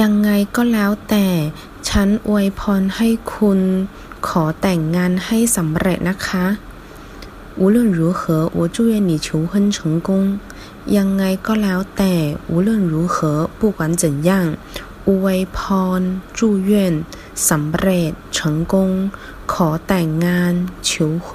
[0.00, 1.26] ยังไงก็แล้วแต่
[1.88, 3.60] ฉันอวยพรให้คุณ
[4.28, 6.46] ขอแต่งงานให้สำเร็จนะคะ
[7.60, 8.20] 无论如何
[8.58, 10.08] 我祝愿你求婚成功
[10.96, 12.14] ยังไงก็แล้วแต่
[12.52, 13.16] 无论如何
[13.58, 14.30] 不管怎样
[15.08, 15.58] อวยพ
[15.98, 16.00] ร
[16.36, 16.38] 祝
[16.70, 16.72] 愿
[17.48, 18.38] สำเร็จ成
[18.72, 18.74] 功
[19.52, 20.52] ขอแต่งงาน
[20.88, 20.90] 求
[21.26, 21.28] 婚